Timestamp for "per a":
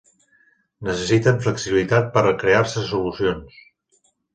2.19-2.35